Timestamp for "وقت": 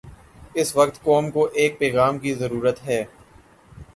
0.75-1.01